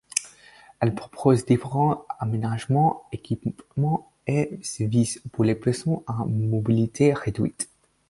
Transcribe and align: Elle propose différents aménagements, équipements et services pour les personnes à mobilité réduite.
Elle 0.79 0.95
propose 0.95 1.45
différents 1.45 2.07
aménagements, 2.19 3.05
équipements 3.11 4.11
et 4.25 4.57
services 4.63 5.21
pour 5.31 5.43
les 5.43 5.53
personnes 5.53 5.99
à 6.07 6.25
mobilité 6.25 7.13
réduite. 7.13 7.69